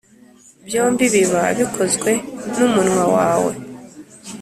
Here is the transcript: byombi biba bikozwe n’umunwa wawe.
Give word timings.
byombi 0.67 1.03
biba 1.13 1.43
bikozwe 1.57 2.11
n’umunwa 2.57 3.05
wawe. 3.15 3.51